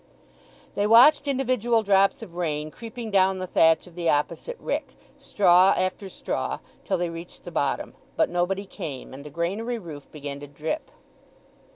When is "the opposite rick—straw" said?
3.93-5.75